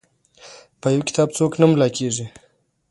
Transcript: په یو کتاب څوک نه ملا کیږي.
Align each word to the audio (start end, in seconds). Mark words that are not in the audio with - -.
په 0.81 0.87
یو 0.93 1.01
کتاب 1.07 1.29
څوک 1.37 1.51
نه 1.61 1.65
ملا 1.71 1.87
کیږي. 1.97 2.25